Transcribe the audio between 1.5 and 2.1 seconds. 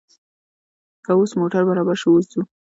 برابر شو،